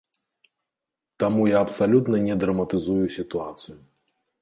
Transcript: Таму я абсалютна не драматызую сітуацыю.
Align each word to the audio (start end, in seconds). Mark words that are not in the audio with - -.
Таму 1.25 1.45
я 1.51 1.57
абсалютна 1.67 2.25
не 2.27 2.35
драматызую 2.47 3.05
сітуацыю. 3.21 3.81